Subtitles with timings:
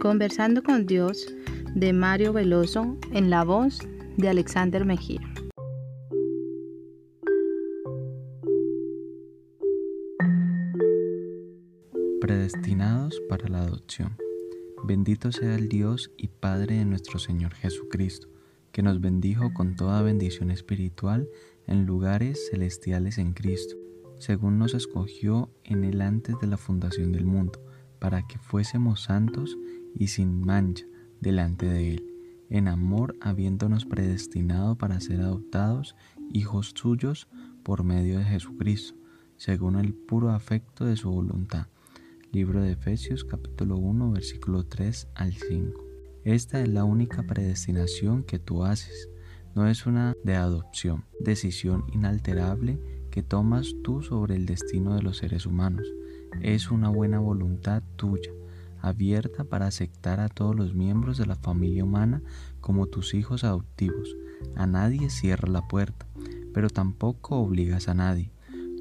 [0.00, 1.34] Conversando con Dios
[1.74, 3.80] de Mario Veloso en la voz
[4.16, 5.20] de Alexander Mejía.
[12.20, 14.16] Predestinados para la adopción.
[14.84, 18.28] Bendito sea el Dios y Padre de nuestro Señor Jesucristo,
[18.72, 21.28] que nos bendijo con toda bendición espiritual
[21.66, 23.76] en lugares celestiales en Cristo,
[24.18, 27.60] según nos escogió en Él antes de la fundación del mundo,
[27.98, 29.56] para que fuésemos santos
[29.98, 30.84] y sin mancha
[31.20, 32.04] delante de Él,
[32.50, 35.96] en amor habiéndonos predestinado para ser adoptados
[36.32, 37.28] hijos suyos
[37.62, 38.94] por medio de Jesucristo,
[39.36, 41.66] según el puro afecto de su voluntad.
[42.32, 45.84] Libro de Efesios capítulo 1 versículo 3 al 5.
[46.24, 49.08] Esta es la única predestinación que tú haces,
[49.54, 52.78] no es una de adopción, decisión inalterable
[53.10, 55.86] que tomas tú sobre el destino de los seres humanos,
[56.42, 58.30] es una buena voluntad tuya
[58.86, 62.22] abierta para aceptar a todos los miembros de la familia humana
[62.60, 64.16] como tus hijos adoptivos.
[64.54, 66.06] A nadie cierra la puerta,
[66.52, 68.30] pero tampoco obligas a nadie.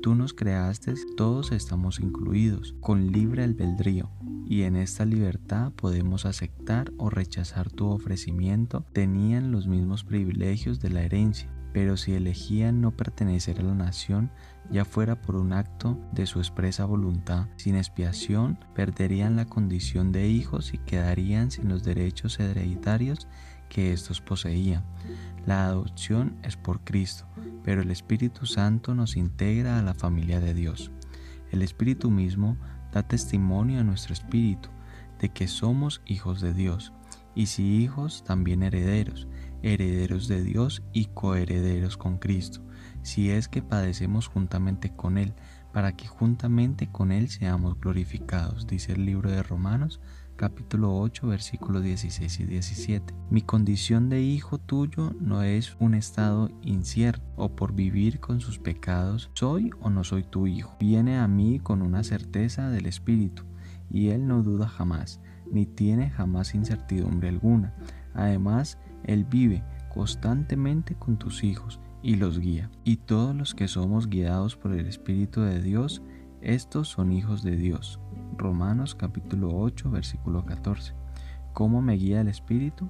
[0.01, 4.09] Tú nos creaste, todos estamos incluidos, con libre albedrío,
[4.47, 8.85] y en esta libertad podemos aceptar o rechazar tu ofrecimiento.
[8.93, 14.31] Tenían los mismos privilegios de la herencia, pero si elegían no pertenecer a la nación,
[14.71, 20.29] ya fuera por un acto de su expresa voluntad, sin expiación, perderían la condición de
[20.29, 23.27] hijos y quedarían sin los derechos hereditarios
[23.67, 24.85] que éstos poseían.
[25.45, 27.25] La adopción es por Cristo,
[27.65, 30.91] pero el Espíritu Santo nos integra a la familia de Dios.
[31.51, 32.55] El Espíritu mismo
[32.93, 34.69] da testimonio a nuestro espíritu
[35.19, 36.93] de que somos hijos de Dios,
[37.35, 39.27] y si hijos, también herederos
[39.65, 42.61] herederos de Dios y coherederos con Cristo,
[43.01, 45.33] si es que padecemos juntamente con Él,
[45.73, 49.99] para que juntamente con Él seamos glorificados, dice el libro de Romanos
[50.35, 53.13] capítulo 8 versículos 16 y 17.
[53.29, 58.59] Mi condición de hijo tuyo no es un estado incierto o por vivir con sus
[58.59, 60.75] pecados, soy o no soy tu hijo.
[60.79, 63.43] Viene a mí con una certeza del Espíritu
[63.89, 67.73] y Él no duda jamás, ni tiene jamás incertidumbre alguna.
[68.13, 69.63] Además, él vive
[69.93, 72.69] constantemente con tus hijos y los guía.
[72.83, 76.01] Y todos los que somos guiados por el Espíritu de Dios,
[76.41, 77.99] estos son hijos de Dios.
[78.37, 80.93] Romanos capítulo 8 versículo 14.
[81.53, 82.89] ¿Cómo me guía el Espíritu?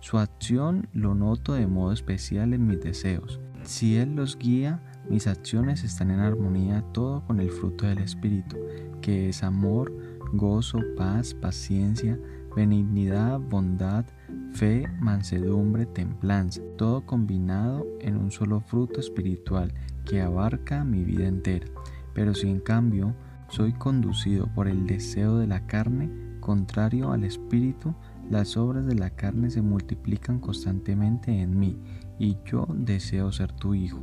[0.00, 3.40] Su acción lo noto de modo especial en mis deseos.
[3.62, 8.56] Si Él los guía, mis acciones están en armonía todo con el fruto del Espíritu,
[9.00, 9.92] que es amor,
[10.32, 12.18] gozo, paz, paciencia,
[12.54, 14.04] benignidad, bondad,
[14.52, 19.72] fe, mansedumbre, templanza, todo combinado en un solo fruto espiritual
[20.04, 21.66] que abarca mi vida entera.
[22.14, 23.14] Pero si en cambio
[23.48, 27.94] soy conducido por el deseo de la carne, contrario al espíritu,
[28.30, 31.78] las obras de la carne se multiplican constantemente en mí,
[32.18, 34.00] y yo deseo ser tu hijo.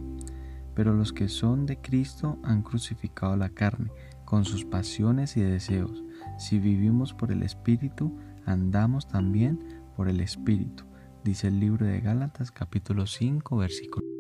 [0.76, 3.90] Pero los que son de Cristo han crucificado la carne,
[4.26, 6.04] con sus pasiones y deseos.
[6.38, 9.60] Si vivimos por el Espíritu, andamos también
[9.96, 10.86] por el Espíritu,
[11.24, 14.17] dice el libro de Gálatas capítulo 5 versículo